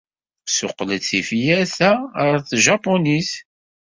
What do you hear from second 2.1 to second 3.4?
ɣer tjapunit.